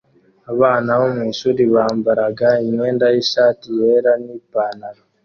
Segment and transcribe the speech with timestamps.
[0.51, 5.01] Abana bo mwishuri bambaraga imyenda yishati yera nipantaro